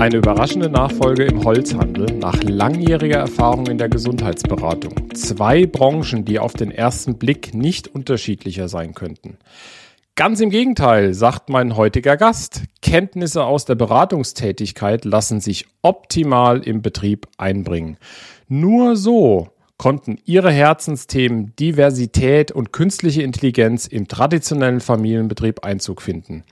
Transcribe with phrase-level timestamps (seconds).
[0.00, 5.12] Eine überraschende Nachfolge im Holzhandel nach langjähriger Erfahrung in der Gesundheitsberatung.
[5.14, 9.38] Zwei Branchen, die auf den ersten Blick nicht unterschiedlicher sein könnten.
[10.14, 12.62] Ganz im Gegenteil, sagt mein heutiger Gast.
[12.80, 17.96] Kenntnisse aus der Beratungstätigkeit lassen sich optimal im Betrieb einbringen.
[18.46, 26.44] Nur so konnten ihre Herzensthemen Diversität und künstliche Intelligenz im traditionellen Familienbetrieb Einzug finden.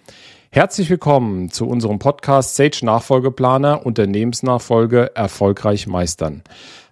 [0.57, 6.45] Herzlich willkommen zu unserem Podcast Sage Nachfolgeplaner Unternehmensnachfolge erfolgreich meistern.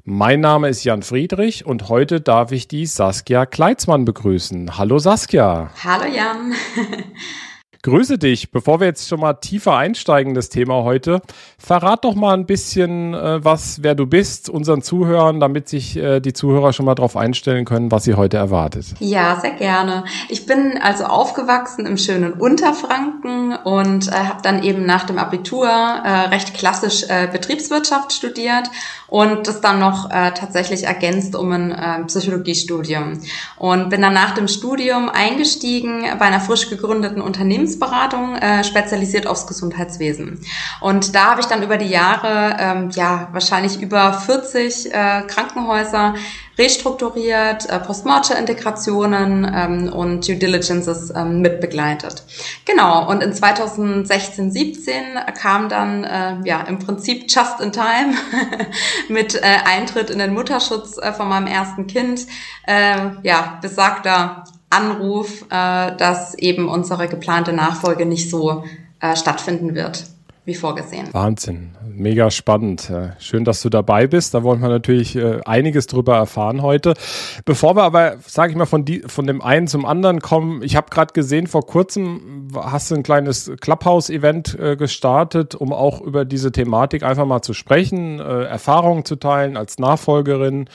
[0.04, 4.76] Mein Name ist Jan Friedrich und heute darf ich die Saskia Kleitzmann begrüßen.
[4.76, 5.70] Hallo Saskia.
[5.82, 6.52] Hallo Jan.
[7.84, 8.50] Grüße dich.
[8.50, 11.20] Bevor wir jetzt schon mal tiefer einsteigen in das Thema heute,
[11.58, 16.20] verrat doch mal ein bisschen, äh, was, wer du bist, unseren Zuhörern, damit sich äh,
[16.20, 18.86] die Zuhörer schon mal darauf einstellen können, was sie heute erwartet.
[19.00, 20.04] Ja, sehr gerne.
[20.30, 25.68] Ich bin also aufgewachsen im schönen Unterfranken und äh, habe dann eben nach dem Abitur
[25.68, 28.70] äh, recht klassisch äh, Betriebswirtschaft studiert
[29.08, 33.20] und das dann noch äh, tatsächlich ergänzt um ein äh, Psychologiestudium.
[33.58, 37.20] Und bin dann nach dem Studium eingestiegen bei einer frisch gegründeten
[37.74, 40.40] Unternehmensberatung, äh, spezialisiert aufs Gesundheitswesen.
[40.80, 46.14] Und da habe ich dann über die Jahre, ähm, ja, wahrscheinlich über 40 äh, Krankenhäuser
[46.56, 52.22] restrukturiert, äh, Post-Mortem-Integrationen ähm, und Due Diligences ähm, mitbegleitet.
[52.64, 54.94] Genau, und in 2016, 17
[55.40, 58.14] kam dann äh, ja im Prinzip just in time
[59.08, 62.26] mit äh, Eintritt in den Mutterschutz äh, von meinem ersten Kind,
[62.66, 64.44] äh, ja, besagter
[64.74, 68.64] Anruf, äh, dass eben unsere geplante Nachfolge nicht so
[69.00, 70.04] äh, stattfinden wird
[70.44, 71.08] wie vorgesehen.
[71.12, 72.92] Wahnsinn, mega spannend.
[73.18, 74.34] Schön, dass du dabei bist.
[74.34, 76.92] Da wollen wir natürlich äh, einiges drüber erfahren heute.
[77.46, 80.76] Bevor wir aber, sage ich mal, von, die, von dem einen zum anderen kommen, ich
[80.76, 86.26] habe gerade gesehen, vor kurzem hast du ein kleines Clubhouse-Event äh, gestartet, um auch über
[86.26, 90.68] diese Thematik einfach mal zu sprechen, äh, Erfahrungen zu teilen als Nachfolgerin.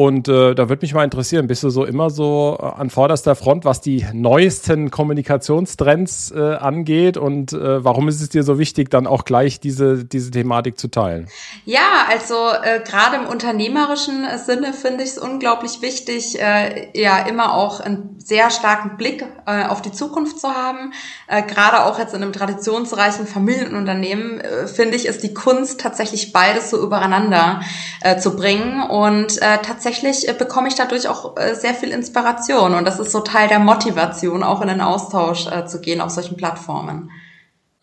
[0.00, 3.34] Und äh, da würde mich mal interessieren, bist du so immer so äh, an vorderster
[3.34, 7.18] Front, was die neuesten Kommunikationstrends äh, angeht?
[7.18, 10.88] Und äh, warum ist es dir so wichtig, dann auch gleich diese, diese Thematik zu
[10.88, 11.28] teilen?
[11.66, 17.52] Ja, also äh, gerade im unternehmerischen Sinne finde ich es unglaublich wichtig, äh, ja immer
[17.52, 20.94] auch einen sehr starken Blick äh, auf die Zukunft zu haben.
[21.26, 26.32] Äh, gerade auch jetzt in einem traditionsreichen Familienunternehmen äh, finde ich, ist die Kunst tatsächlich
[26.32, 27.60] beides so übereinander
[28.00, 31.90] äh, zu bringen und äh, tatsächlich tatsächlich äh, bekomme ich dadurch auch äh, sehr viel
[31.90, 36.00] Inspiration und das ist so Teil der Motivation, auch in den Austausch äh, zu gehen
[36.00, 37.10] auf solchen Plattformen.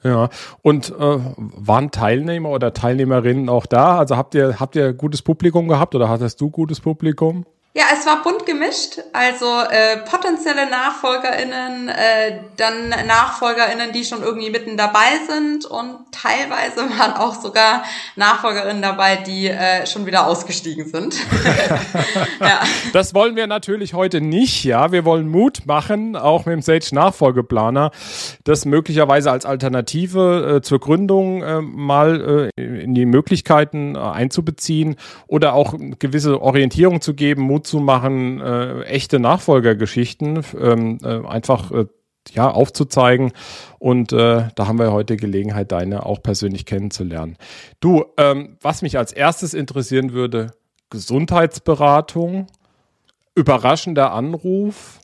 [0.04, 0.30] Ja,
[0.62, 3.98] und äh, waren Teilnehmer oder Teilnehmerinnen auch da?
[3.98, 7.46] Also habt ihr, habt ihr gutes Publikum gehabt oder hattest du gutes Publikum?
[7.78, 14.50] Ja, es war bunt gemischt, also äh, potenzielle NachfolgerInnen, äh, dann NachfolgerInnen, die schon irgendwie
[14.50, 17.84] mitten dabei sind und teilweise waren auch sogar
[18.16, 21.18] NachfolgerInnen dabei, die äh, schon wieder ausgestiegen sind.
[22.40, 22.62] ja.
[22.94, 24.92] Das wollen wir natürlich heute nicht, ja.
[24.92, 27.92] Wir wollen Mut machen, auch mit dem Sage Nachfolgeplaner,
[28.44, 34.96] das möglicherweise als Alternative äh, zur Gründung äh, mal äh, in die Möglichkeiten äh, einzubeziehen
[35.28, 41.72] oder auch gewisse Orientierung zu geben, Mut zu machen, äh, echte Nachfolgergeschichten ähm, äh, einfach
[41.72, 41.86] äh,
[42.32, 43.32] ja, aufzuzeigen.
[43.80, 47.38] Und äh, da haben wir heute Gelegenheit, deine auch persönlich kennenzulernen.
[47.80, 50.52] Du, ähm, was mich als erstes interessieren würde,
[50.90, 52.48] Gesundheitsberatung,
[53.36, 55.00] überraschender Anruf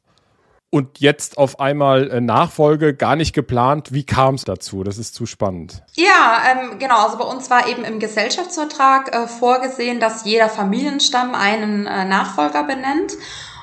[0.74, 3.94] und jetzt auf einmal äh, Nachfolge gar nicht geplant.
[3.94, 4.84] Wie kam es dazu?
[4.84, 5.84] Das ist zu spannend.
[5.94, 6.98] Ja, ähm, genau.
[7.06, 12.64] Also bei uns war eben im Gesellschaftsvertrag äh, vorgesehen, dass jeder Familienstamm einen äh, Nachfolger
[12.64, 13.14] benennt.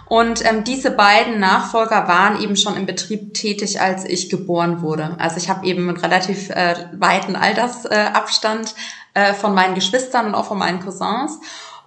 [0.07, 5.17] Und ähm, diese beiden Nachfolger waren eben schon im Betrieb tätig, als ich geboren wurde.
[5.19, 8.77] Also ich habe eben einen relativ äh, weiten Altersabstand
[9.15, 11.41] äh, von meinen Geschwistern und auch von meinen Cousins.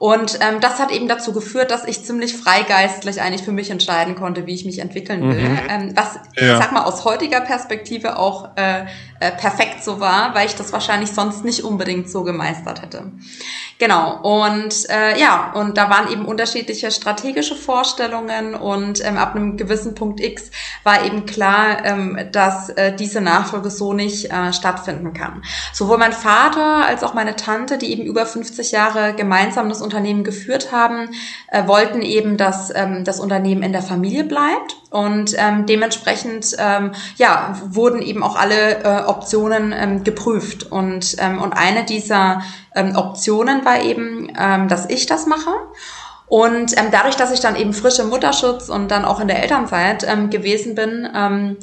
[0.03, 4.15] Und ähm, das hat eben dazu geführt, dass ich ziemlich freigeistlich eigentlich für mich entscheiden
[4.15, 5.39] konnte, wie ich mich entwickeln will.
[5.39, 5.59] Mhm.
[5.69, 6.55] Ähm, was, ja.
[6.55, 8.81] ich sag mal, aus heutiger Perspektive auch äh,
[9.21, 13.13] äh, perfekt so war, weil ich das wahrscheinlich sonst nicht unbedingt so gemeistert hätte.
[13.79, 19.55] Genau, und äh, ja, und da waren eben unterschiedliche strategische Vorstellungen und ähm, ab einem
[19.55, 20.51] gewissen Punkt X
[20.83, 25.43] war eben klar, ähm, dass äh, diese Nachfolge so nicht äh, stattfinden kann.
[25.71, 30.23] Sowohl mein Vater als auch meine Tante, die eben über 50 Jahre gemeinsam das Unternehmen
[30.23, 31.09] geführt haben,
[31.51, 36.91] äh, wollten eben, dass ähm, das Unternehmen in der Familie bleibt und ähm, dementsprechend ähm,
[37.17, 42.41] ja wurden eben auch alle äh, Optionen ähm, geprüft und ähm, und eine dieser
[42.75, 45.51] ähm, Optionen war eben, ähm, dass ich das mache.
[46.25, 49.43] Und ähm, dadurch, dass ich dann eben frisch im Mutterschutz und dann auch in der
[49.43, 51.57] Elternzeit ähm, gewesen bin, ähm,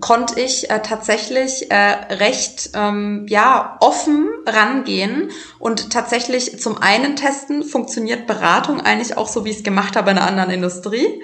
[0.00, 1.74] konnte ich äh, tatsächlich äh,
[2.14, 9.44] recht ähm, ja offen rangehen und tatsächlich zum einen testen, funktioniert Beratung eigentlich auch so,
[9.44, 11.22] wie ich es gemacht habe in einer anderen Industrie.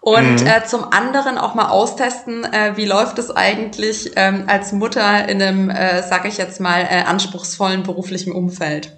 [0.00, 0.46] Und mhm.
[0.46, 5.42] äh, zum anderen auch mal austesten, äh, wie läuft es eigentlich ähm, als Mutter in
[5.42, 8.92] einem, äh, sage ich jetzt mal, äh, anspruchsvollen beruflichen Umfeld.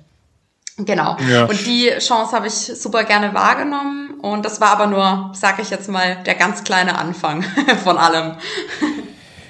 [0.78, 1.16] Genau.
[1.28, 1.44] Ja.
[1.46, 4.20] Und die Chance habe ich super gerne wahrgenommen.
[4.20, 7.42] Und das war aber nur, sage ich jetzt mal, der ganz kleine Anfang
[7.84, 8.36] von allem.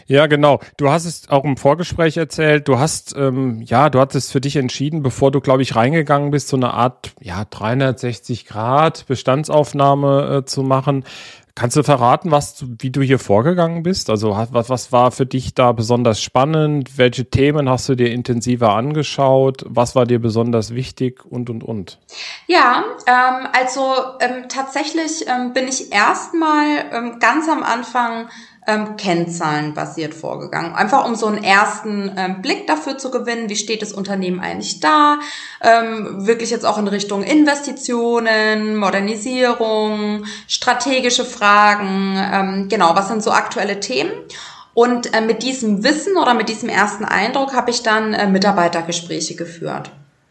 [0.06, 0.60] Ja, genau.
[0.78, 2.66] Du hast es auch im Vorgespräch erzählt.
[2.66, 6.48] Du hast, ähm, ja, du hattest für dich entschieden, bevor du, glaube ich, reingegangen bist,
[6.48, 11.04] so eine Art, ja, 360 Grad Bestandsaufnahme äh, zu machen.
[11.58, 14.10] Kannst du verraten, was, wie du hier vorgegangen bist?
[14.10, 16.96] Also was, was war für dich da besonders spannend?
[16.98, 19.64] Welche Themen hast du dir intensiver angeschaut?
[19.66, 21.98] Was war dir besonders wichtig und und und?
[22.46, 28.28] Ja, ähm, also ähm, tatsächlich ähm, bin ich erstmal ähm, ganz am Anfang
[28.68, 30.74] ähm, kennzahlenbasiert vorgegangen.
[30.74, 34.78] Einfach um so einen ersten ähm, Blick dafür zu gewinnen, wie steht das Unternehmen eigentlich
[34.80, 35.18] da,
[35.62, 43.32] ähm, wirklich jetzt auch in Richtung Investitionen, Modernisierung, strategische Fragen, ähm, genau, was sind so
[43.32, 44.12] aktuelle Themen.
[44.74, 49.34] Und äh, mit diesem Wissen oder mit diesem ersten Eindruck habe ich dann äh, Mitarbeitergespräche
[49.34, 49.90] geführt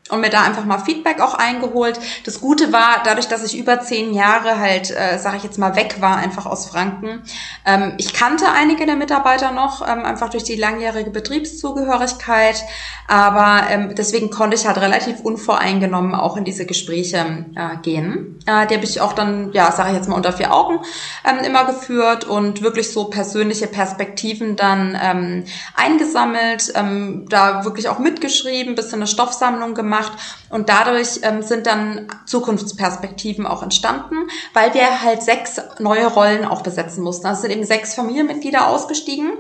[0.10, 2.00] und mir da einfach mal Feedback auch eingeholt.
[2.26, 5.76] Das Gute war, dadurch, dass ich über zehn Jahre halt, äh, sage ich jetzt mal,
[5.76, 7.24] weg war, einfach aus Franken.
[7.66, 12.64] Ähm, ich kannte einige der Mitarbeiter noch, ähm, einfach durch die langjährige Betriebszugehörigkeit.
[13.08, 18.40] Aber ähm, deswegen konnte ich halt relativ unvoreingenommen auch in diese Gespräche äh, gehen.
[18.46, 20.80] Äh, die habe ich auch dann, ja, sage ich jetzt mal, unter vier Augen
[21.26, 25.44] ähm, immer geführt und wirklich so persönliche Perspektiven dann ähm,
[25.76, 30.12] eingesammelt, ähm, da wirklich auch mitgeschrieben, bisschen eine Stoffsammlung gemacht gemacht
[30.50, 36.62] und dadurch ähm, sind dann Zukunftsperspektiven auch entstanden, weil wir halt sechs neue Rollen auch
[36.62, 37.28] besetzen mussten.
[37.28, 39.32] Also sind eben sechs Familienmitglieder ausgestiegen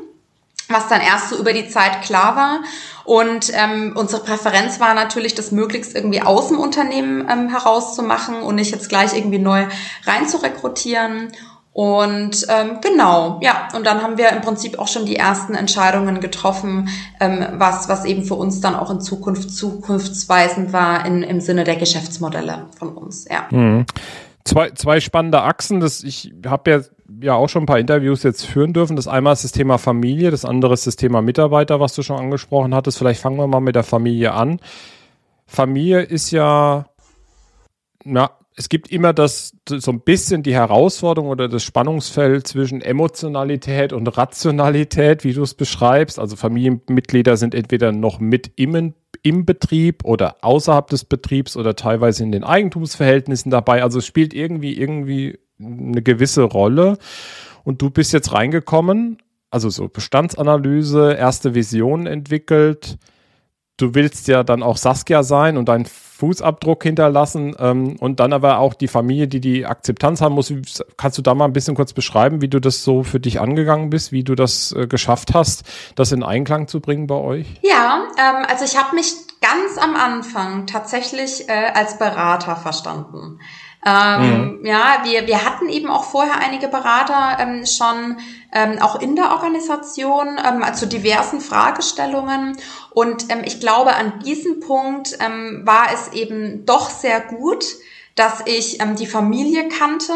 [0.69, 2.59] was dann erst so über die Zeit klar war.
[3.05, 8.55] Und ähm, unsere Präferenz war natürlich, das möglichst irgendwie aus dem Unternehmen ähm, herauszumachen und
[8.55, 9.65] nicht jetzt gleich irgendwie neu
[10.05, 11.31] rein zu rekrutieren.
[11.77, 16.19] Und ähm, genau, ja, und dann haben wir im Prinzip auch schon die ersten Entscheidungen
[16.19, 16.89] getroffen,
[17.19, 21.65] ähm, was, was eben für uns dann auch in Zukunft zukunftsweisend war in, im Sinne
[21.65, 23.45] der Geschäftsmodelle von uns, ja.
[23.51, 23.85] Mhm.
[24.43, 26.79] Zwei, zwei spannende Achsen, das ich habe ja
[27.21, 28.95] ja auch schon ein paar Interviews jetzt führen dürfen.
[28.95, 32.17] Das einmal ist das Thema Familie, das andere ist das Thema Mitarbeiter, was du schon
[32.17, 32.97] angesprochen hattest.
[32.97, 34.59] Vielleicht fangen wir mal mit der Familie an.
[35.45, 36.87] Familie ist ja,
[38.03, 43.93] na, es gibt immer das so ein bisschen die Herausforderung oder das Spannungsfeld zwischen Emotionalität
[43.93, 46.17] und Rationalität, wie du es beschreibst.
[46.17, 52.23] Also Familienmitglieder sind entweder noch mit im, im Betrieb oder außerhalb des Betriebs oder teilweise
[52.23, 53.83] in den Eigentumsverhältnissen dabei.
[53.83, 56.97] Also es spielt irgendwie irgendwie eine gewisse Rolle.
[57.63, 59.19] Und du bist jetzt reingekommen,
[59.51, 62.97] also so Bestandsanalyse, erste Vision entwickelt
[63.77, 65.85] du willst ja dann auch Saskia sein und deinen
[66.17, 70.51] Fußabdruck hinterlassen ähm, und dann aber auch die Familie, die die Akzeptanz haben muss.
[70.97, 73.89] Kannst du da mal ein bisschen kurz beschreiben, wie du das so für dich angegangen
[73.89, 75.63] bist, wie du das äh, geschafft hast,
[75.95, 77.45] das in Einklang zu bringen bei euch?
[77.61, 83.39] Ja, ähm, also ich habe mich ganz am Anfang tatsächlich äh, als Berater verstanden.
[83.87, 84.65] Ähm, mhm.
[84.65, 88.17] Ja, wir, wir hatten eben auch vorher einige Berater ähm, schon
[88.51, 92.57] ähm, auch in der Organisation ähm, zu diversen Fragestellungen.
[92.89, 97.65] Und ähm, ich glaube, an diesem Punkt ähm, war es eben doch sehr gut,
[98.15, 100.13] dass ich ähm, die Familie kannte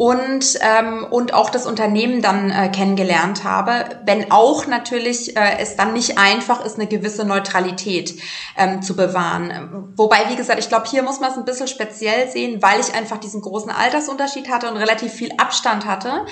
[0.00, 5.76] und, ähm, und auch das Unternehmen dann äh, kennengelernt habe, wenn auch natürlich äh, es
[5.76, 8.14] dann nicht einfach ist, eine gewisse Neutralität
[8.56, 9.92] ähm, zu bewahren.
[9.96, 12.94] Wobei, wie gesagt, ich glaube, hier muss man es ein bisschen speziell sehen, weil ich
[12.94, 16.24] einfach diesen großen Altersunterschied hatte und relativ viel Abstand hatte.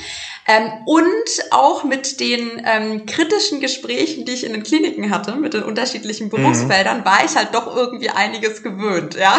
[0.46, 1.06] Ähm, und
[1.50, 6.28] auch mit den ähm, kritischen Gesprächen, die ich in den Kliniken hatte, mit den unterschiedlichen
[6.28, 6.30] mhm.
[6.30, 7.04] Berufsfeldern, mhm.
[7.04, 9.36] war ich halt doch irgendwie einiges gewöhnt, ja.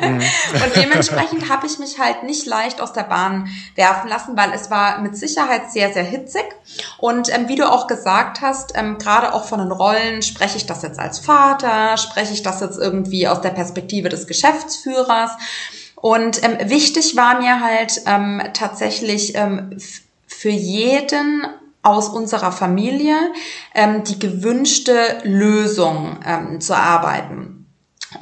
[0.00, 0.22] Mhm.
[0.54, 4.70] und dementsprechend habe ich mich halt nicht leicht aus der Bahn werfen lassen, weil es
[4.70, 6.44] war mit Sicherheit sehr, sehr hitzig.
[6.98, 10.66] Und ähm, wie du auch gesagt hast, ähm, gerade auch von den Rollen, spreche ich
[10.66, 15.32] das jetzt als Vater, spreche ich das jetzt irgendwie aus der Perspektive des Geschäftsführers.
[15.96, 19.76] Und ähm, wichtig war mir halt ähm, tatsächlich ähm,
[20.26, 21.46] für jeden
[21.82, 23.16] aus unserer Familie
[23.74, 27.66] ähm, die gewünschte Lösung ähm, zu erarbeiten.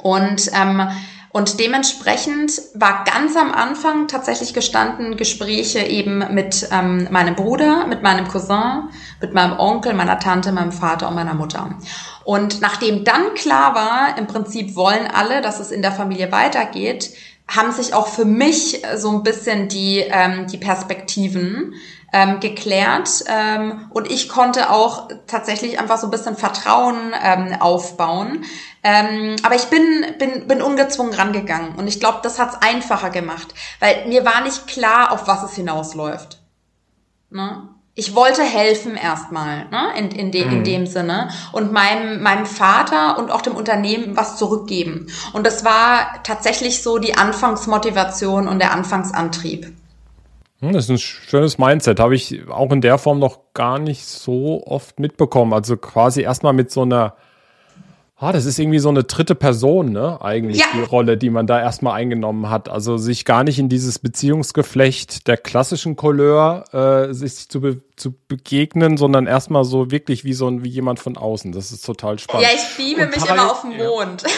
[0.01, 0.89] Und ähm,
[1.37, 8.01] und dementsprechend war ganz am Anfang tatsächlich gestanden Gespräche eben mit ähm, meinem Bruder, mit
[8.01, 8.89] meinem Cousin,
[9.21, 11.77] mit meinem Onkel, meiner Tante, meinem Vater und meiner Mutter.
[12.25, 17.11] Und nachdem dann klar war, im Prinzip wollen alle, dass es in der Familie weitergeht,
[17.47, 21.75] haben sich auch für mich so ein bisschen die, ähm, die Perspektiven
[22.13, 28.45] ähm, geklärt ähm, und ich konnte auch tatsächlich einfach so ein bisschen Vertrauen ähm, aufbauen.
[28.83, 29.83] Ähm, aber ich bin,
[30.17, 34.67] bin, bin ungezwungen rangegangen und ich glaube, das hat's einfacher gemacht, weil mir war nicht
[34.67, 36.39] klar, auf was es hinausläuft.
[37.29, 37.69] Ne?
[37.97, 40.63] Ich wollte helfen erstmal, ne, in, in, de, in mhm.
[40.63, 45.07] dem Sinne und meinem, meinem Vater und auch dem Unternehmen was zurückgeben.
[45.33, 49.73] Und das war tatsächlich so die Anfangsmotivation und der Anfangsantrieb.
[50.59, 51.99] Hm, das ist ein schönes Mindset.
[51.99, 55.53] Habe ich auch in der Form noch gar nicht so oft mitbekommen.
[55.53, 57.15] Also quasi erstmal mit so einer
[58.19, 60.19] Ah, das ist irgendwie so eine dritte Person, ne?
[60.23, 60.65] Eigentlich ja.
[60.73, 62.67] die Rolle, die man da erstmal eingenommen hat.
[62.67, 68.13] Also sich gar nicht in dieses Beziehungsgeflecht der klassischen Couleur äh, sich zu, be zu
[68.27, 71.51] begegnen, sondern erstmal so wirklich wie so ein, wie jemand von außen.
[71.51, 72.47] Das ist total spannend.
[72.47, 74.23] Ja, ich beame mich immer auf den Mond.
[74.23, 74.29] Ja.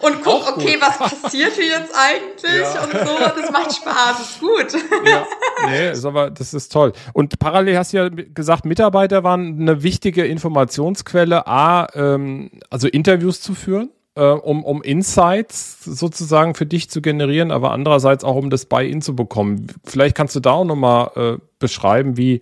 [0.06, 2.84] und guck, okay, was passiert hier jetzt eigentlich ja.
[2.84, 3.40] und so.
[3.40, 4.80] Das macht Spaß, ist gut.
[5.06, 5.26] ja,
[5.66, 6.92] nee, ist aber, das ist toll.
[7.12, 13.40] Und parallel hast du ja gesagt, Mitarbeiter waren eine wichtige Informationsquelle, A, ähm, also Interviews
[13.40, 13.90] zu führen.
[14.16, 19.02] Äh, um, um Insights sozusagen für dich zu generieren, aber andererseits auch um das Buy-in
[19.02, 19.66] zu bekommen.
[19.84, 22.40] Vielleicht kannst du da auch nochmal äh, beschreiben, wie,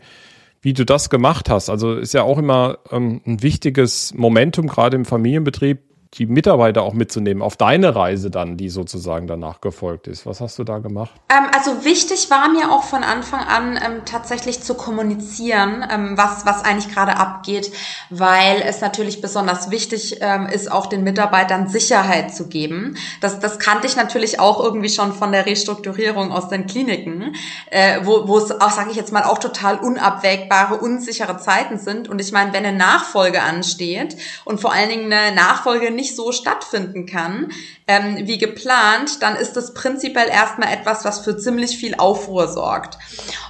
[0.62, 1.70] wie du das gemacht hast.
[1.70, 5.80] Also ist ja auch immer ähm, ein wichtiges Momentum, gerade im Familienbetrieb,
[6.18, 10.26] die Mitarbeiter auch mitzunehmen auf deine Reise dann, die sozusagen danach gefolgt ist.
[10.26, 11.12] Was hast du da gemacht?
[11.28, 16.46] Ähm, also wichtig war mir auch von Anfang an ähm, tatsächlich zu kommunizieren, ähm, was,
[16.46, 17.72] was eigentlich gerade abgeht,
[18.10, 22.96] weil es natürlich besonders wichtig ähm, ist, auch den Mitarbeitern Sicherheit zu geben.
[23.20, 27.34] Das, das kannte ich natürlich auch irgendwie schon von der Restrukturierung aus den Kliniken,
[27.70, 32.08] äh, wo, wo es auch, sage ich jetzt mal, auch total unabwägbare, unsichere Zeiten sind.
[32.08, 36.16] Und ich meine, wenn eine Nachfolge ansteht und vor allen Dingen eine Nachfolge nicht nicht
[36.16, 37.50] so stattfinden kann
[37.86, 42.98] ähm, wie geplant, dann ist das prinzipiell erstmal etwas, was für ziemlich viel Aufruhr sorgt.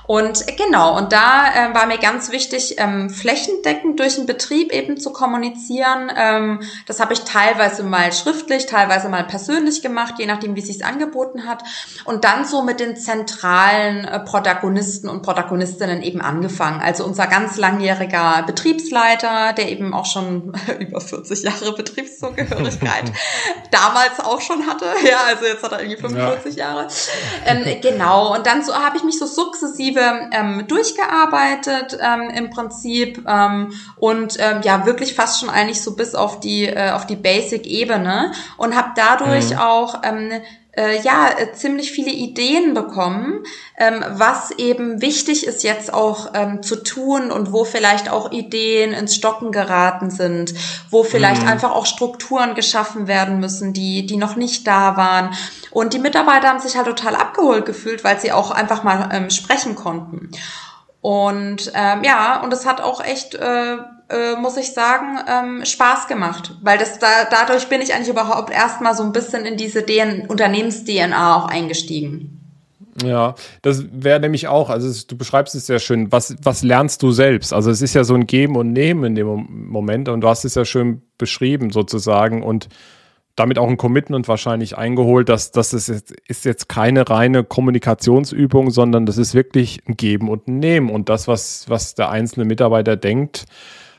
[0.07, 4.99] Und genau, und da äh, war mir ganz wichtig, ähm, flächendeckend durch den Betrieb eben
[4.99, 6.13] zu kommunizieren.
[6.15, 10.67] Ähm, das habe ich teilweise mal schriftlich, teilweise mal persönlich gemacht, je nachdem, wie es
[10.67, 11.63] sich angeboten hat.
[12.05, 16.83] Und dann so mit den zentralen äh, Protagonisten und Protagonistinnen eben angefangen.
[16.83, 23.11] Also unser ganz langjähriger Betriebsleiter, der eben auch schon über 40 Jahre Betriebszugehörigkeit
[23.71, 24.85] damals auch schon hatte.
[25.09, 26.67] Ja, also jetzt hat er irgendwie 45 ja.
[26.67, 26.89] Jahre.
[27.47, 28.35] Ähm, genau.
[28.35, 34.37] Und dann so habe ich mich so sukzessive ähm, durchgearbeitet ähm, im Prinzip ähm, und
[34.39, 38.77] ähm, ja wirklich fast schon eigentlich so bis auf die äh, auf die Basic-Ebene und
[38.77, 39.59] habe dadurch mhm.
[39.59, 40.31] auch ähm,
[40.77, 43.45] äh, ja äh, ziemlich viele Ideen bekommen,
[43.79, 48.93] ähm, was eben wichtig ist jetzt auch ähm, zu tun und wo vielleicht auch Ideen
[48.93, 50.55] ins Stocken geraten sind,
[50.91, 51.49] wo vielleicht mhm.
[51.49, 55.35] einfach auch Strukturen geschaffen werden müssen, die die noch nicht da waren.
[55.71, 59.31] Und die Mitarbeiter haben sich halt total abgeholt gefühlt, weil sie auch einfach mal ähm,
[59.31, 60.31] sprechen konnten.
[61.01, 63.77] Und ähm, ja, und es hat auch echt äh,
[64.09, 66.57] äh, muss ich sagen, ähm, Spaß gemacht.
[66.63, 69.85] Weil das da, dadurch bin ich eigentlich überhaupt erstmal so ein bisschen in diese
[70.29, 72.41] Unternehmens-DNA auch eingestiegen.
[73.03, 77.03] Ja, das wäre nämlich auch, also es, du beschreibst es sehr schön, was, was lernst
[77.03, 77.53] du selbst?
[77.53, 80.45] Also es ist ja so ein Geben und Nehmen in dem Moment und du hast
[80.45, 82.69] es ja schön beschrieben sozusagen und
[83.37, 88.71] damit auch ein Commitment wahrscheinlich eingeholt, dass, dass es jetzt, ist jetzt keine reine Kommunikationsübung,
[88.71, 92.45] sondern das ist wirklich ein Geben und ein Nehmen und das, was, was der einzelne
[92.45, 93.47] Mitarbeiter denkt,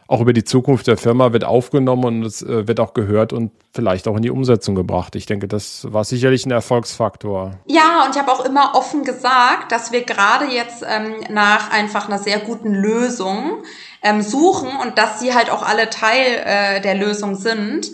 [0.08, 3.52] auch über die Zukunft der Firma wird aufgenommen und es äh, wird auch gehört und
[3.74, 5.16] vielleicht auch in die Umsetzung gebracht.
[5.16, 7.54] Ich denke, das war sicherlich ein Erfolgsfaktor.
[7.66, 12.08] Ja, und ich habe auch immer offen gesagt, dass wir gerade jetzt ähm, nach einfach
[12.08, 13.64] einer sehr guten Lösung
[14.04, 17.90] ähm, suchen und dass sie halt auch alle Teil äh, der Lösung sind.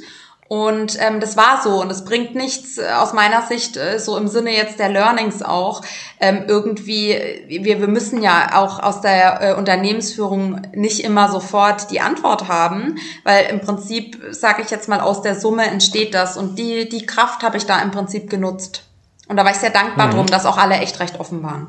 [0.51, 1.79] Und ähm, das war so.
[1.81, 5.41] Und es bringt nichts äh, aus meiner Sicht, äh, so im Sinne jetzt der Learnings
[5.41, 5.81] auch,
[6.19, 7.17] ähm, irgendwie,
[7.47, 12.97] wir, wir müssen ja auch aus der äh, Unternehmensführung nicht immer sofort die Antwort haben,
[13.23, 16.35] weil im Prinzip, sage ich jetzt mal, aus der Summe entsteht das.
[16.35, 18.83] Und die, die Kraft habe ich da im Prinzip genutzt.
[19.29, 20.11] Und da war ich sehr dankbar mhm.
[20.11, 21.67] drum, dass auch alle echt recht offen waren.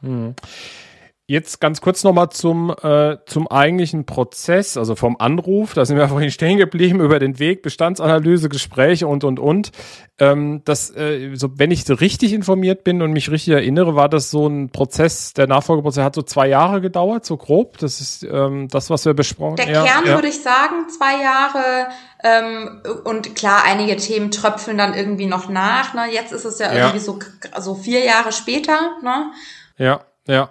[0.00, 0.34] Mhm.
[1.30, 5.74] Jetzt ganz kurz nochmal zum, äh, zum eigentlichen Prozess, also vom Anruf.
[5.74, 9.70] Da sind wir vorhin stehen geblieben über den Weg, Bestandsanalyse, Gespräche und, und, und.
[10.18, 14.08] Ähm, das, äh, so, wenn ich so richtig informiert bin und mich richtig erinnere, war
[14.08, 17.78] das so ein Prozess, der Nachfolgeprozess hat so zwei Jahre gedauert, so grob.
[17.78, 19.72] Das ist ähm, das, was wir besprochen haben.
[19.72, 20.14] Der Kern ja.
[20.16, 21.90] würde ich sagen, zwei Jahre.
[22.24, 25.94] Ähm, und klar, einige Themen tröpfeln dann irgendwie noch nach.
[25.94, 26.06] Ne?
[26.10, 26.86] Jetzt ist es ja, ja.
[26.86, 27.20] irgendwie so,
[27.60, 28.96] so vier Jahre später.
[29.04, 29.30] Ne?
[29.78, 30.50] Ja, ja.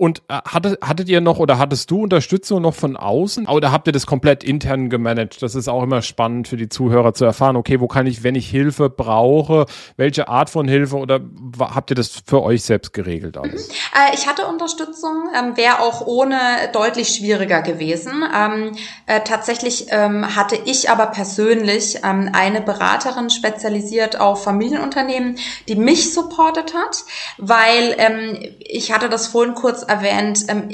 [0.00, 3.46] Und äh, hattet, hattet ihr noch oder hattest du Unterstützung noch von außen?
[3.46, 5.42] Oder habt ihr das komplett intern gemanagt?
[5.42, 7.54] Das ist auch immer spannend für die Zuhörer zu erfahren.
[7.54, 9.66] Okay, wo kann ich, wenn ich Hilfe brauche,
[9.98, 11.20] welche Art von Hilfe oder
[11.58, 13.68] habt ihr das für euch selbst geregelt alles?
[13.68, 13.74] Mhm.
[13.74, 16.38] Äh, ich hatte Unterstützung, ähm, wäre auch ohne
[16.72, 18.24] deutlich schwieriger gewesen.
[18.34, 18.72] Ähm,
[19.04, 25.36] äh, tatsächlich ähm, hatte ich aber persönlich ähm, eine Beraterin spezialisiert auf Familienunternehmen,
[25.68, 27.04] die mich supportet hat,
[27.36, 30.68] weil ähm, ich hatte das vorhin kurz erwähnt, ähm,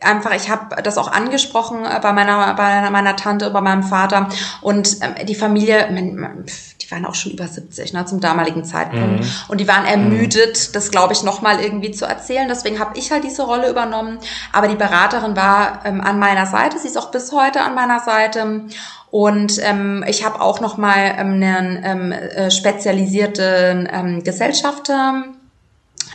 [0.00, 4.28] einfach, ich habe das auch angesprochen äh, bei meiner, bei meiner Tante, bei meinem Vater
[4.60, 9.30] und ähm, die Familie, die waren auch schon über 70 ne, zum damaligen Zeitpunkt mhm.
[9.48, 12.48] und die waren ermüdet, das glaube ich nochmal irgendwie zu erzählen.
[12.48, 14.18] Deswegen habe ich halt diese Rolle übernommen.
[14.52, 18.00] Aber die Beraterin war ähm, an meiner Seite, sie ist auch bis heute an meiner
[18.00, 18.66] Seite
[19.10, 25.24] und ähm, ich habe auch nochmal ähm, einen ähm, äh, spezialisierten ähm, Gesellschafter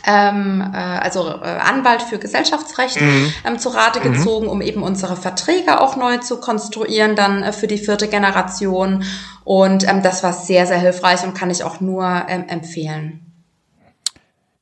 [0.04, 3.32] ähm, äh, also äh, Anwalt für Gesellschaftsrecht mhm.
[3.44, 4.12] ähm, zu Rate mhm.
[4.12, 9.04] gezogen, um eben unsere Verträge auch neu zu konstruieren, dann äh, für die vierte Generation.
[9.44, 13.20] Und ähm, das war sehr, sehr hilfreich und kann ich auch nur ähm, empfehlen.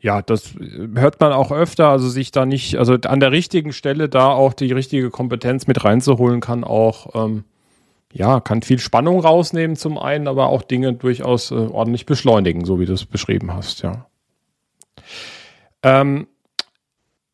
[0.02, 0.54] Ja, das
[0.94, 4.54] hört man auch öfter, also sich da nicht, also an der richtigen Stelle da auch
[4.54, 7.44] die richtige Kompetenz mit reinzuholen, kann auch, ähm,
[8.10, 12.80] ja, kann viel Spannung rausnehmen zum einen, aber auch Dinge durchaus äh, ordentlich beschleunigen, so
[12.80, 14.06] wie du es beschrieben hast, ja.
[15.82, 16.26] Ähm,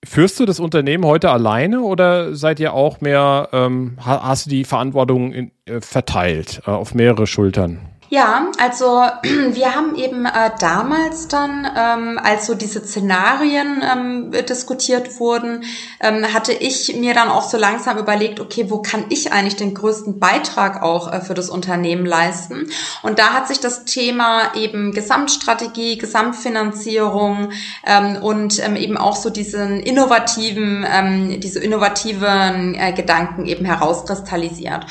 [0.05, 4.65] führst du das Unternehmen heute alleine oder seid ihr auch mehr, ähm, hast du die
[4.65, 7.81] Verantwortung in, äh, verteilt äh, auf mehrere Schultern?
[8.09, 8.87] Ja, also
[9.23, 15.65] wir haben eben äh, damals dann, ähm, als so diese Szenarien ähm, diskutiert wurden,
[16.01, 19.75] ähm, hatte ich mir dann auch so langsam überlegt, okay, wo kann ich eigentlich den
[19.75, 22.71] größten Beitrag auch äh, für das Unternehmen leisten?
[23.03, 27.51] Und da hat sich das Thema eben Gesamtstrategie, Gesamtfinanzierung
[27.85, 34.87] ähm, und ähm, eben auch so diesen innovativen, ähm, diese innovativen äh, Gedanken eben herauskristallisiert.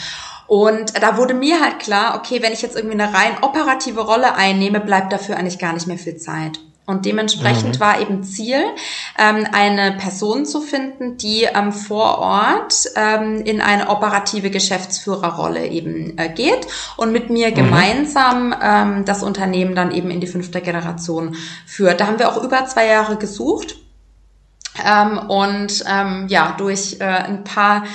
[0.48, 4.36] Und da wurde mir halt klar, okay, wenn ich jetzt irgendwie eine rein operative Rolle
[4.36, 6.60] einnehme, bleibt dafür eigentlich gar nicht mehr viel Zeit.
[6.88, 7.80] Und dementsprechend mhm.
[7.80, 8.64] war eben Ziel,
[9.18, 16.16] ähm, eine Person zu finden, die ähm, vor Ort ähm, in eine operative Geschäftsführerrolle eben
[16.20, 17.56] äh, geht und mit mir mhm.
[17.56, 22.00] gemeinsam ähm, das Unternehmen dann eben in die fünfte Generation führt.
[22.00, 23.78] Da haben wir auch über zwei Jahre gesucht.
[24.86, 27.86] Ähm, und ähm, ja, durch äh, ein paar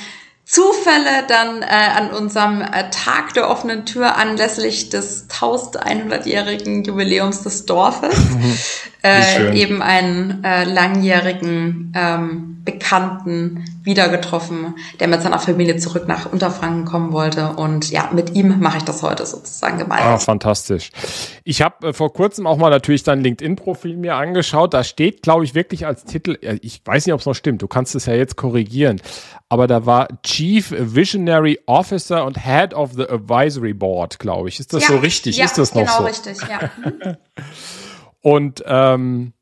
[0.50, 7.66] Zufälle dann äh, an unserem äh, Tag der offenen Tür anlässlich des 1100-jährigen Jubiläums des
[7.66, 8.16] Dorfes
[9.04, 16.30] äh, eben einen äh, langjährigen ähm, Bekannten wieder getroffen, der mit seiner Familie zurück nach
[16.30, 17.50] Unterfranken kommen wollte.
[17.54, 20.14] Und ja, mit ihm mache ich das heute sozusagen gemeinsam.
[20.14, 20.90] Ah, fantastisch.
[21.44, 24.74] Ich habe äh, vor kurzem auch mal natürlich dein LinkedIn-Profil mir angeschaut.
[24.74, 27.62] Da steht, glaube ich, wirklich als Titel, äh, ich weiß nicht, ob es noch stimmt,
[27.62, 29.00] du kannst es ja jetzt korrigieren,
[29.48, 30.08] aber da war
[30.40, 34.58] Chief Visionary Officer und Head of the Advisory Board, glaube ich.
[34.58, 35.36] Ist das ja, so richtig?
[35.36, 36.04] Ja, Ist das noch genau so?
[36.04, 36.70] richtig, ja.
[38.22, 39.34] und ähm,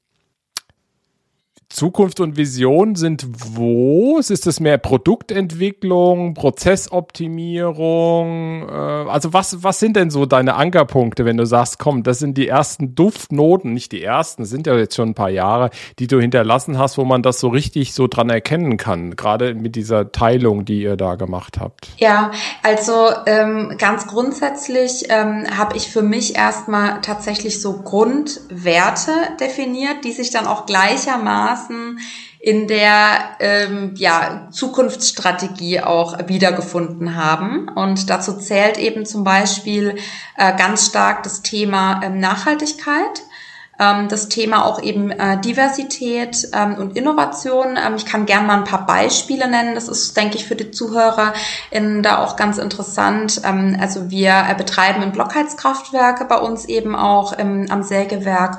[1.71, 4.19] Zukunft und Vision sind wo?
[4.19, 8.67] Ist es mehr Produktentwicklung, Prozessoptimierung?
[8.67, 12.39] Äh, also was, was sind denn so deine Ankerpunkte, wenn du sagst, komm, das sind
[12.39, 16.19] die ersten Duftnoten, nicht die ersten, sind ja jetzt schon ein paar Jahre, die du
[16.19, 20.65] hinterlassen hast, wo man das so richtig so dran erkennen kann, gerade mit dieser Teilung,
[20.65, 21.89] die ihr da gemacht habt?
[21.99, 22.31] Ja,
[22.63, 30.13] also ähm, ganz grundsätzlich ähm, habe ich für mich erstmal tatsächlich so Grundwerte definiert, die
[30.13, 32.01] sich dann auch gleichermaßen Chancen
[32.40, 37.68] in der ähm, ja, Zukunftsstrategie auch wiedergefunden haben.
[37.68, 39.97] Und dazu zählt eben zum Beispiel
[40.37, 43.23] äh, ganz stark das Thema ähm, Nachhaltigkeit
[43.79, 47.77] ähm, das Thema auch eben äh, Diversität ähm, und Innovation.
[47.77, 49.75] Ähm, ich kann gerne mal ein paar Beispiele nennen.
[49.75, 51.33] Das ist, denke ich, für die Zuhörer
[51.71, 53.40] in, da auch ganz interessant.
[53.44, 58.59] Ähm, also wir äh, betreiben ein Blockheizkraftwerke bei uns eben auch im, am Sägewerk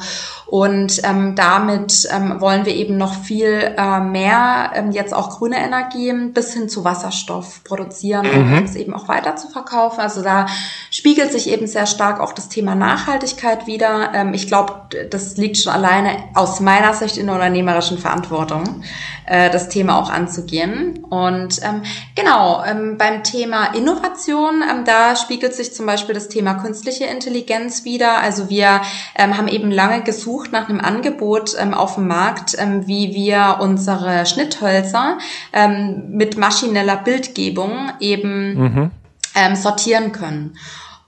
[0.50, 5.58] und ähm, damit ähm, wollen wir eben noch viel äh, mehr ähm, jetzt auch grüne
[5.58, 8.64] Energien bis hin zu Wasserstoff produzieren, um mhm.
[8.66, 10.00] es eben auch weiter zu verkaufen.
[10.02, 10.48] Also da
[10.90, 14.12] spiegelt sich eben sehr stark auch das Thema Nachhaltigkeit wieder.
[14.16, 14.74] Ähm, ich glaube,
[15.12, 18.82] das liegt schon alleine aus meiner Sicht in der unternehmerischen Verantwortung,
[19.28, 21.04] äh, das Thema auch anzugehen.
[21.12, 21.84] Und ähm,
[22.16, 27.86] genau, ähm, beim Thema Innovation, ähm, da spiegelt sich zum Beispiel das Thema künstliche Intelligenz
[27.86, 28.18] wieder.
[28.18, 28.82] Also wir
[29.16, 33.58] ähm, haben eben lange gesucht nach einem Angebot ähm, auf dem Markt, ähm, wie wir
[33.62, 35.18] unsere Schnitthölzer
[35.54, 38.92] ähm, mit maschineller Bildgebung eben mhm.
[39.36, 40.58] ähm, sortieren können.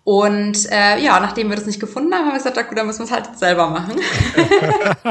[0.04, 3.00] Und äh, ja, nachdem wir das nicht gefunden haben, haben wir gesagt, gut, dann müssen
[3.00, 3.96] wir es halt selber machen.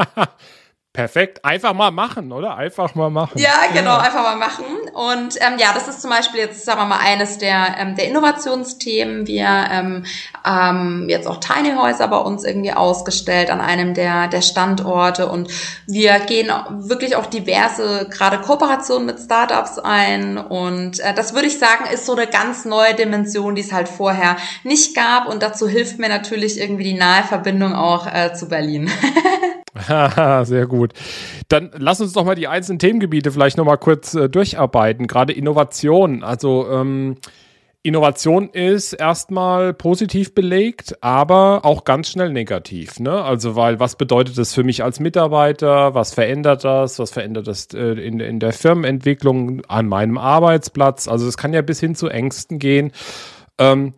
[0.93, 1.45] Perfekt.
[1.45, 2.57] Einfach mal machen, oder?
[2.57, 3.39] Einfach mal machen.
[3.39, 4.65] Ja, genau, einfach mal machen.
[4.93, 8.09] Und ähm, ja, das ist zum Beispiel jetzt, sagen wir mal, eines der, ähm, der
[8.09, 9.25] Innovationsthemen.
[9.25, 10.03] Wir ähm,
[10.45, 15.29] ähm, jetzt auch Tiny Häuser bei uns irgendwie ausgestellt an einem der, der Standorte.
[15.29, 15.49] Und
[15.87, 20.37] wir gehen wirklich auch diverse, gerade Kooperationen mit Startups ein.
[20.37, 23.87] Und äh, das würde ich sagen, ist so eine ganz neue Dimension, die es halt
[23.87, 25.29] vorher nicht gab.
[25.29, 28.91] Und dazu hilft mir natürlich irgendwie die nahe Verbindung auch äh, zu Berlin.
[30.43, 30.93] Sehr gut.
[31.47, 35.07] Dann lass uns doch mal die einzelnen Themengebiete vielleicht noch mal kurz äh, durcharbeiten.
[35.07, 36.23] Gerade Innovation.
[36.23, 37.17] Also ähm,
[37.83, 42.99] Innovation ist erstmal positiv belegt, aber auch ganz schnell negativ.
[42.99, 43.23] Ne?
[43.23, 45.95] Also, weil was bedeutet das für mich als Mitarbeiter?
[45.95, 46.99] Was verändert das?
[46.99, 51.07] Was verändert das äh, in, in der Firmenentwicklung an meinem Arbeitsplatz?
[51.07, 52.91] Also, es kann ja bis hin zu Ängsten gehen.
[53.57, 53.93] Ähm,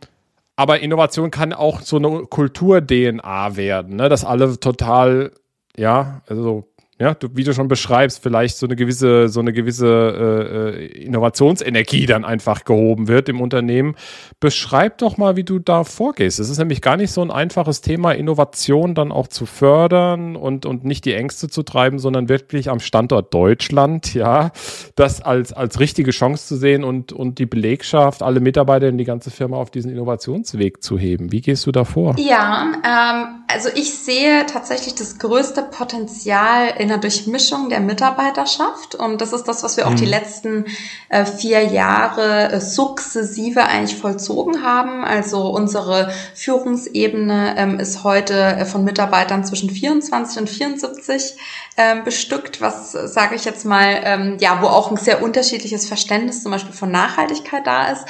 [0.55, 4.07] aber Innovation kann auch so eine Kultur-DNA werden, ne?
[4.07, 5.31] dass alle total
[5.77, 9.87] ja, also ja, du, wie du schon beschreibst, vielleicht so eine gewisse, so eine gewisse
[9.87, 13.95] äh, äh, Innovationsenergie dann einfach gehoben wird im Unternehmen.
[14.39, 16.39] Beschreib doch mal, wie du da vorgehst.
[16.39, 20.67] Es ist nämlich gar nicht so ein einfaches Thema, Innovation dann auch zu fördern und,
[20.67, 24.51] und nicht die Ängste zu treiben, sondern wirklich am Standort Deutschland, ja,
[24.95, 29.03] das als, als richtige Chance zu sehen und, und die Belegschaft, alle Mitarbeiter in die
[29.03, 31.31] ganze Firma auf diesen Innovationsweg zu heben.
[31.31, 32.15] Wie gehst du da vor?
[32.17, 38.95] Ja, ähm, also ich sehe tatsächlich das größte Potenzial in einer Durchmischung der Mitarbeiterschaft.
[38.95, 39.97] Und das ist das, was wir auch mhm.
[39.97, 40.65] die letzten
[41.09, 45.03] äh, vier Jahre äh, sukzessive eigentlich vollzogen haben.
[45.03, 51.35] Also unsere Führungsebene ähm, ist heute äh, von Mitarbeitern zwischen 24 und 74
[51.77, 56.43] ähm, bestückt, was sage ich jetzt mal, ähm, ja, wo auch ein sehr unterschiedliches Verständnis
[56.43, 58.05] zum Beispiel von Nachhaltigkeit da ist.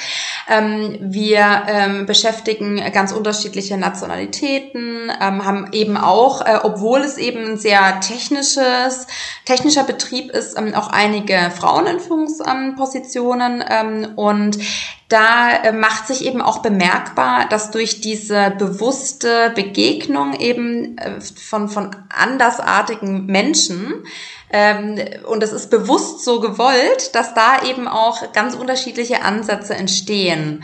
[0.48, 7.56] Ähm, wir beschäftigen ganz unterschiedliche Nationalitäten, ähm, haben eben auch, äh, obwohl es eben ein
[7.58, 9.06] sehr technisches,
[9.44, 14.58] technischer Betrieb ist, ähm, auch einige Frauen in Führungspositionen ähm, und
[15.08, 21.68] da äh, macht sich eben auch bemerkbar, dass durch diese bewusste Begegnung eben äh, von,
[21.68, 24.04] von andersartigen Menschen,
[24.50, 30.62] ähm, und es ist bewusst so gewollt, dass da eben auch ganz unterschiedliche Ansätze entstehen.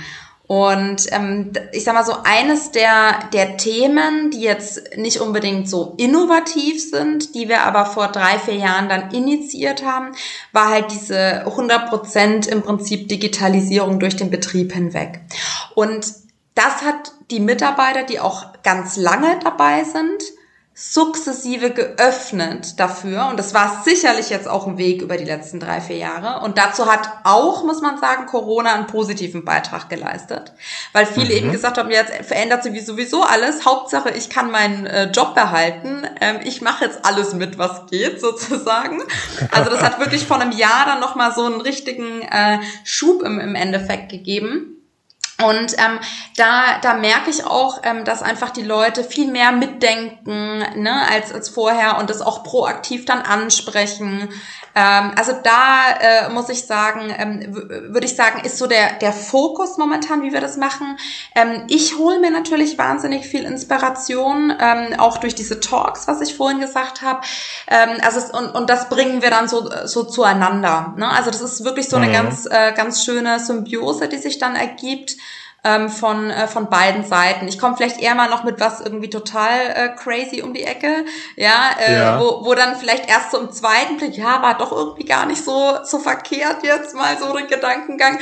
[0.51, 5.95] Und ähm, ich sag mal so, eines der, der Themen, die jetzt nicht unbedingt so
[5.97, 10.11] innovativ sind, die wir aber vor drei, vier Jahren dann initiiert haben,
[10.51, 15.21] war halt diese 100 Prozent im Prinzip Digitalisierung durch den Betrieb hinweg.
[15.77, 16.05] Und
[16.57, 20.21] das hat die Mitarbeiter, die auch ganz lange dabei sind,
[20.83, 23.27] sukzessive geöffnet dafür.
[23.29, 26.43] Und das war sicherlich jetzt auch ein Weg über die letzten drei, vier Jahre.
[26.43, 30.55] Und dazu hat auch, muss man sagen, Corona einen positiven Beitrag geleistet.
[30.95, 31.37] Weil viele mhm.
[31.37, 33.66] eben gesagt haben, jetzt verändert sich sowieso alles.
[33.66, 36.07] Hauptsache, ich kann meinen äh, Job behalten.
[36.19, 39.03] Ähm, ich mache jetzt alles mit, was geht, sozusagen.
[39.51, 43.38] Also das hat wirklich vor einem Jahr dann nochmal so einen richtigen äh, Schub im,
[43.38, 44.80] im Endeffekt gegeben.
[45.44, 45.98] Und ähm,
[46.37, 51.33] da, da merke ich auch, ähm, dass einfach die Leute viel mehr mitdenken ne, als,
[51.33, 54.29] als vorher und das auch proaktiv dann ansprechen.
[54.74, 57.55] Ähm, also da äh, muss ich sagen, ähm,
[57.92, 60.96] würde ich sagen, ist so der, der Fokus momentan, wie wir das machen.
[61.35, 66.37] Ähm, ich hole mir natürlich wahnsinnig viel Inspiration, ähm, auch durch diese Talks, was ich
[66.37, 67.20] vorhin gesagt habe.
[67.66, 70.94] Ähm, also es, und, und das bringen wir dann so, so zueinander.
[70.96, 71.09] Ne?
[71.09, 72.12] Also das ist wirklich so eine mhm.
[72.12, 75.16] ganz, äh, ganz schöne Symbiose, die sich dann ergibt
[75.64, 77.49] ähm, von, äh, von beiden Seiten.
[77.49, 81.05] Ich komme vielleicht eher mal noch mit was irgendwie total äh, crazy um die Ecke,
[81.37, 82.20] ja, äh, ja.
[82.20, 85.44] Wo, wo dann vielleicht erst so im zweiten Blick, ja, war doch irgendwie gar nicht
[85.44, 88.18] so, so verkehrt jetzt mal so der Gedankengang.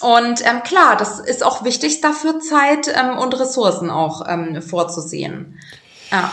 [0.00, 5.60] Und ähm, klar, das ist auch wichtig, dafür Zeit ähm, und Ressourcen auch ähm, vorzusehen.
[6.10, 6.30] Ja.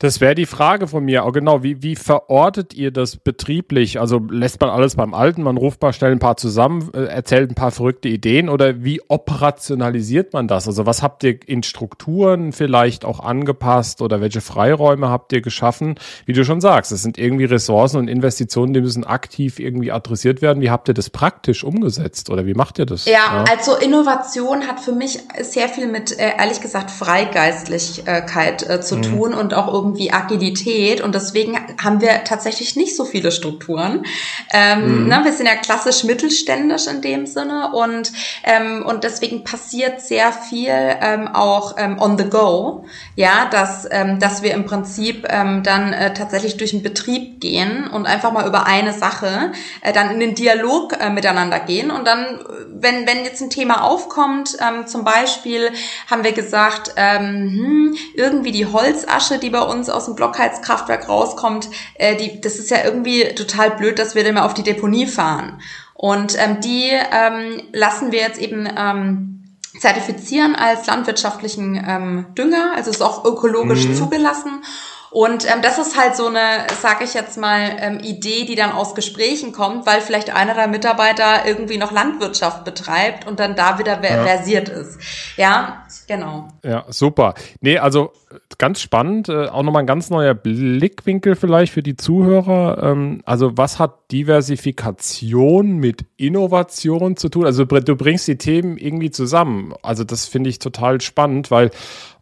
[0.00, 1.26] Das wäre die Frage von mir.
[1.26, 4.00] Auch genau, wie, wie verortet ihr das betrieblich?
[4.00, 7.50] Also lässt man alles beim Alten, man ruft mal schnell ein paar zusammen, äh, erzählt
[7.50, 10.66] ein paar verrückte Ideen oder wie operationalisiert man das?
[10.66, 15.96] Also was habt ihr in Strukturen vielleicht auch angepasst oder welche Freiräume habt ihr geschaffen?
[16.24, 20.40] Wie du schon sagst, es sind irgendwie Ressourcen und Investitionen, die müssen aktiv irgendwie adressiert
[20.40, 20.62] werden.
[20.62, 23.04] Wie habt ihr das praktisch umgesetzt oder wie macht ihr das?
[23.04, 23.44] Ja, ja?
[23.50, 29.02] also Innovation hat für mich sehr viel mit, äh, ehrlich gesagt, Freigeistlichkeit äh, zu mhm.
[29.02, 34.04] tun und auch irgendwie irgendwie Agilität und deswegen haben wir tatsächlich nicht so viele Strukturen.
[34.52, 35.08] Ähm, mhm.
[35.08, 38.12] ne, wir sind ja klassisch mittelständisch in dem Sinne und,
[38.44, 42.84] ähm, und deswegen passiert sehr viel ähm, auch ähm, on the go,
[43.16, 47.88] ja, dass, ähm, dass wir im Prinzip ähm, dann äh, tatsächlich durch den Betrieb gehen
[47.88, 52.06] und einfach mal über eine Sache äh, dann in den Dialog äh, miteinander gehen und
[52.06, 52.38] dann,
[52.72, 55.70] wenn, wenn jetzt ein Thema aufkommt, zum Beispiel
[56.10, 61.68] haben wir gesagt, hm, irgendwie die Holzasche, die bei uns uns aus dem Blockheizkraftwerk rauskommt,
[61.94, 65.60] äh, die, das ist ja irgendwie total blöd, dass wir mal auf die Deponie fahren.
[65.94, 69.44] Und ähm, die ähm, lassen wir jetzt eben ähm,
[69.78, 73.94] zertifizieren als landwirtschaftlichen ähm, Dünger, also ist auch ökologisch mhm.
[73.94, 74.62] zugelassen.
[75.10, 78.70] Und ähm, das ist halt so eine, sage ich jetzt mal, ähm, Idee, die dann
[78.70, 83.78] aus Gesprächen kommt, weil vielleicht einer der Mitarbeiter irgendwie noch Landwirtschaft betreibt und dann da
[83.78, 84.24] wieder ja.
[84.24, 85.00] versiert ist.
[85.36, 86.48] Ja, genau.
[86.64, 87.34] Ja, super.
[87.60, 88.12] Nee, also
[88.58, 92.80] ganz spannend, äh, auch nochmal ein ganz neuer Blickwinkel vielleicht für die Zuhörer.
[92.82, 97.46] Ähm, also was hat Diversifikation mit Innovation zu tun?
[97.46, 99.74] Also du bringst die Themen irgendwie zusammen.
[99.82, 101.70] Also das finde ich total spannend, weil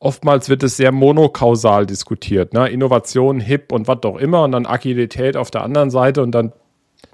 [0.01, 2.53] oftmals wird es sehr monokausal diskutiert.
[2.53, 2.69] Ne?
[2.69, 6.53] Innovation, Hip und was auch immer und dann Agilität auf der anderen Seite und dann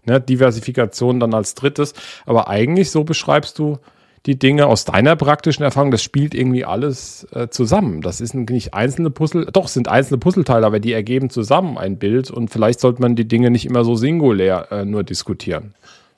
[0.04, 1.94] ne, Diversifikation dann als drittes.
[2.26, 3.78] Aber eigentlich so beschreibst du
[4.26, 8.00] die Dinge aus deiner praktischen Erfahrung, das spielt irgendwie alles äh, zusammen.
[8.00, 12.30] Das ist nicht einzelne Puzzle, doch sind einzelne Puzzleteile, aber die ergeben zusammen ein Bild
[12.30, 15.74] und vielleicht sollte man die Dinge nicht immer so singulär äh, nur diskutieren.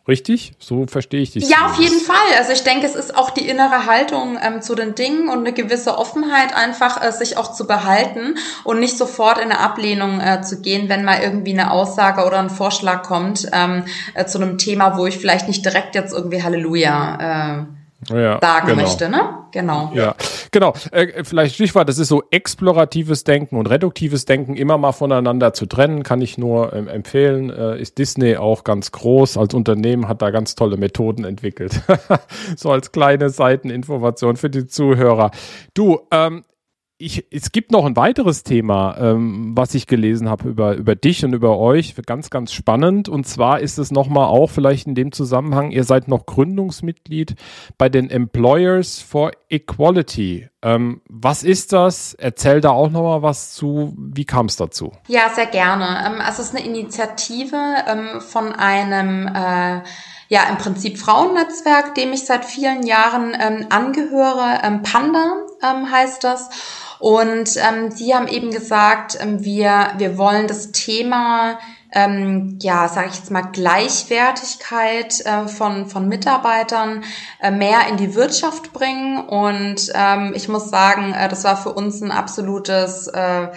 [0.08, 0.52] Richtig?
[0.60, 1.48] So verstehe ich dich.
[1.48, 2.16] Ja, auf jeden Fall.
[2.38, 5.52] Also ich denke, es ist auch die innere Haltung ähm, zu den Dingen und eine
[5.52, 10.42] gewisse Offenheit einfach, äh, sich auch zu behalten und nicht sofort in eine Ablehnung äh,
[10.42, 14.58] zu gehen, wenn mal irgendwie eine Aussage oder ein Vorschlag kommt ähm, äh, zu einem
[14.58, 17.75] Thema, wo ich vielleicht nicht direkt jetzt irgendwie Halleluja äh,
[18.10, 18.82] ja, sagen genau.
[18.82, 19.20] möchte, ne?
[19.52, 19.90] Genau.
[19.94, 20.14] Ja,
[20.50, 20.74] genau.
[20.90, 25.66] Äh, vielleicht Stichwort, das ist so exploratives Denken und reduktives Denken immer mal voneinander zu
[25.66, 27.50] trennen, kann ich nur ähm, empfehlen.
[27.50, 31.80] Äh, ist Disney auch ganz groß als Unternehmen, hat da ganz tolle Methoden entwickelt.
[32.56, 35.30] so als kleine Seiteninformation für die Zuhörer.
[35.74, 36.44] Du, ähm,
[36.98, 41.24] ich, es gibt noch ein weiteres Thema, ähm, was ich gelesen habe über, über dich
[41.24, 41.94] und über euch.
[42.06, 43.08] Ganz, ganz spannend.
[43.10, 47.34] Und zwar ist es nochmal auch vielleicht in dem Zusammenhang, ihr seid noch Gründungsmitglied
[47.76, 50.48] bei den Employers for Equality.
[50.62, 52.14] Ähm, was ist das?
[52.14, 53.94] Erzähl da auch nochmal was zu.
[53.98, 54.92] Wie kam es dazu?
[55.06, 56.02] Ja, sehr gerne.
[56.06, 57.56] Ähm, also es ist eine Initiative
[57.86, 59.82] ähm, von einem äh,
[60.28, 64.60] ja im Prinzip Frauennetzwerk, dem ich seit vielen Jahren ähm, angehöre.
[64.62, 66.48] Ähm, Panda ähm, heißt das.
[66.98, 71.58] Und ähm, sie haben eben gesagt, ähm, wir, wir wollen das Thema,
[71.92, 77.04] ähm, ja, sage ich jetzt mal, Gleichwertigkeit äh, von, von Mitarbeitern
[77.40, 79.18] äh, mehr in die Wirtschaft bringen.
[79.18, 83.48] Und ähm, ich muss sagen, äh, das war für uns ein absolutes äh,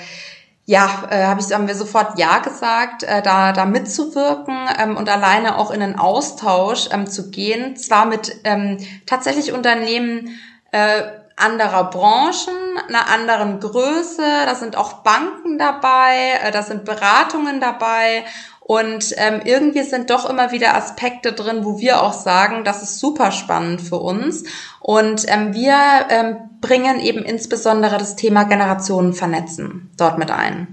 [0.70, 5.10] ja, äh, hab ich, haben wir sofort Ja gesagt, äh, da, da mitzuwirken ähm, und
[5.10, 10.40] alleine auch in einen Austausch ähm, zu gehen, zwar mit ähm, tatsächlich Unternehmen
[10.72, 11.02] äh,
[11.40, 12.56] anderer Branchen,
[12.88, 14.24] einer anderen Größe.
[14.46, 18.24] Da sind auch Banken dabei, äh, da sind Beratungen dabei.
[18.62, 23.00] Und ähm, irgendwie sind doch immer wieder Aspekte drin, wo wir auch sagen, das ist
[23.00, 24.44] super spannend für uns.
[24.80, 25.76] Und ähm, wir
[26.10, 30.68] ähm, bringen eben insbesondere das Thema Generationen vernetzen dort mit ein.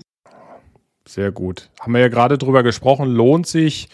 [1.09, 1.71] Sehr gut.
[1.81, 3.89] Haben wir ja gerade drüber gesprochen, lohnt sich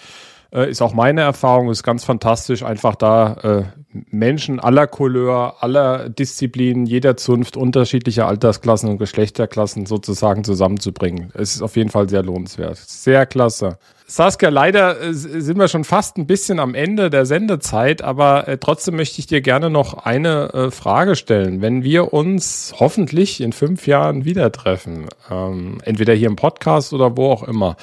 [0.53, 3.63] äh, ist auch meine Erfahrung, ist ganz fantastisch, einfach da äh,
[4.11, 11.31] Menschen aller Couleur, aller Disziplinen, jeder Zunft, unterschiedlicher Altersklassen und Geschlechterklassen sozusagen zusammenzubringen.
[11.35, 12.77] Es ist auf jeden Fall sehr lohnenswert.
[12.77, 13.79] Sehr klasse.
[14.07, 18.59] Saskia, leider äh, sind wir schon fast ein bisschen am Ende der Sendezeit, aber äh,
[18.59, 21.63] trotzdem möchte ich dir gerne noch eine äh, Frage stellen.
[21.63, 27.17] Wenn wir uns hoffentlich in fünf Jahren wieder treffen, ähm, entweder hier im Podcast oder
[27.17, 27.77] wo auch immer,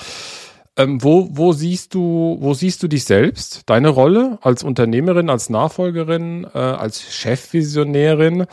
[0.79, 5.49] ähm, wo, wo, siehst du, wo siehst du dich selbst, deine Rolle als Unternehmerin, als
[5.49, 8.45] Nachfolgerin, äh, als Chefvisionärin,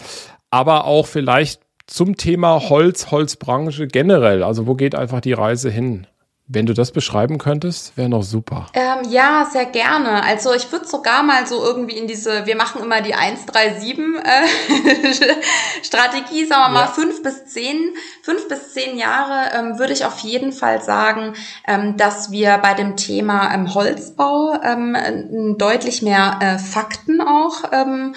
[0.51, 4.43] aber auch vielleicht zum Thema Holz, Holzbranche generell?
[4.43, 6.09] Also wo geht einfach die Reise hin?
[6.49, 8.67] Wenn du das beschreiben könntest, wäre noch super.
[8.73, 10.23] Ähm, ja, sehr gerne.
[10.23, 15.13] Also ich würde sogar mal so irgendwie in diese, wir machen immer die 137 äh,
[15.83, 20.21] Strategie, sagen wir mal fünf bis zehn, fünf bis zehn Jahre ähm, würde ich auf
[20.21, 21.35] jeden Fall sagen,
[21.67, 28.15] ähm, dass wir bei dem Thema ähm, Holzbau ähm, deutlich mehr äh, Fakten auch ähm,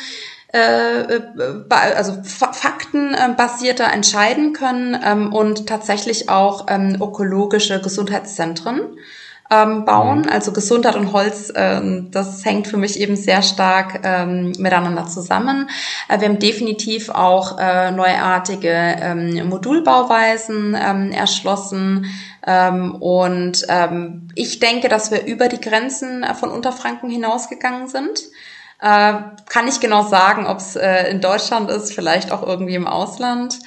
[0.53, 1.21] äh, äh
[1.69, 8.81] also faktenbasierter entscheiden können ähm, und tatsächlich auch ähm, ökologische Gesundheitszentren
[9.49, 10.21] ähm, bauen.
[10.21, 10.29] Mhm.
[10.29, 15.69] Also Gesundheit und Holz, ähm, das hängt für mich eben sehr stark ähm, miteinander zusammen.
[16.07, 22.05] Äh, wir haben definitiv auch äh, neuartige ähm, Modulbauweisen ähm, erschlossen.
[22.45, 28.19] Ähm, und ähm, ich denke, dass wir über die Grenzen äh, von Unterfranken hinausgegangen sind.
[28.81, 29.13] Äh,
[29.49, 33.59] kann ich genau sagen, ob es äh, in Deutschland ist, vielleicht auch irgendwie im Ausland.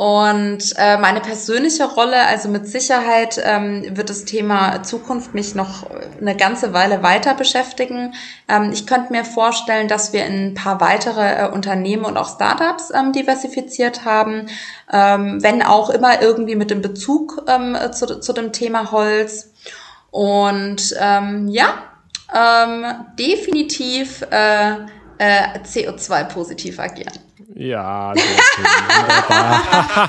[0.00, 5.84] Und äh, meine persönliche Rolle, also mit Sicherheit ähm, wird das Thema Zukunft mich noch
[6.18, 8.14] eine ganze Weile weiter beschäftigen.
[8.48, 12.34] Ähm, ich könnte mir vorstellen, dass wir in ein paar weitere äh, Unternehmen und auch
[12.34, 14.46] Startups ähm, diversifiziert haben,
[14.90, 19.52] ähm, wenn auch immer irgendwie mit dem Bezug ähm, zu, zu dem Thema Holz.
[20.10, 21.74] Und ähm, ja,
[22.34, 22.84] ähm,
[23.18, 24.72] definitiv äh,
[25.18, 27.29] äh, CO2-positiv agieren.
[27.60, 28.14] Ja.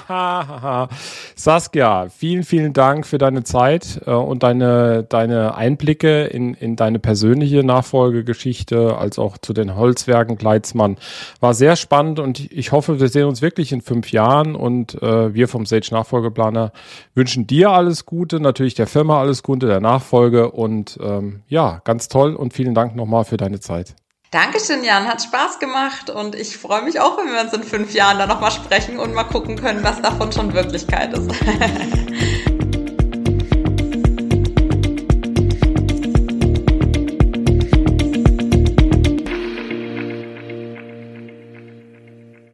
[0.07, 0.87] Wunderbar.
[1.35, 6.99] Saskia, vielen, vielen Dank für deine Zeit äh, und deine, deine Einblicke in, in deine
[6.99, 10.95] persönliche Nachfolgegeschichte, als auch zu den Holzwerken Kleidsmann.
[11.41, 15.33] War sehr spannend und ich hoffe, wir sehen uns wirklich in fünf Jahren und äh,
[15.33, 16.71] wir vom Sage Nachfolgeplaner
[17.15, 22.07] wünschen dir alles Gute, natürlich der Firma alles Gute, der Nachfolge und ähm, ja, ganz
[22.07, 23.95] toll und vielen Dank nochmal für deine Zeit.
[24.31, 25.09] Dankeschön, Jan.
[25.09, 28.27] Hat Spaß gemacht und ich freue mich auch, wenn wir uns in fünf Jahren da
[28.27, 31.29] nochmal sprechen und mal gucken können, was davon schon Wirklichkeit ist.